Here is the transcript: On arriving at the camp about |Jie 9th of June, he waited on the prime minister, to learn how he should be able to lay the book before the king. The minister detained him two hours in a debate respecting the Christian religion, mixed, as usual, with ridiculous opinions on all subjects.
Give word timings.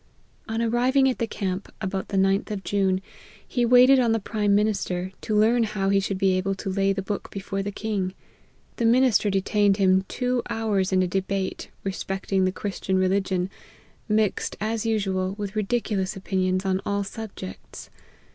On 0.49 0.63
arriving 0.63 1.07
at 1.09 1.19
the 1.19 1.27
camp 1.27 1.71
about 1.79 2.07
|Jie 2.09 2.17
9th 2.19 2.49
of 2.49 2.63
June, 2.63 3.01
he 3.47 3.63
waited 3.65 3.99
on 3.99 4.13
the 4.13 4.19
prime 4.19 4.55
minister, 4.55 5.11
to 5.21 5.37
learn 5.37 5.61
how 5.61 5.89
he 5.89 5.99
should 5.99 6.17
be 6.17 6.31
able 6.39 6.55
to 6.55 6.71
lay 6.71 6.91
the 6.91 7.03
book 7.03 7.29
before 7.29 7.61
the 7.61 7.71
king. 7.71 8.15
The 8.77 8.85
minister 8.85 9.29
detained 9.29 9.77
him 9.77 10.01
two 10.07 10.41
hours 10.49 10.91
in 10.91 11.03
a 11.03 11.07
debate 11.07 11.69
respecting 11.83 12.45
the 12.45 12.51
Christian 12.51 12.97
religion, 12.97 13.51
mixed, 14.09 14.57
as 14.59 14.87
usual, 14.87 15.35
with 15.37 15.55
ridiculous 15.55 16.15
opinions 16.15 16.65
on 16.65 16.81
all 16.83 17.03
subjects. 17.03 17.91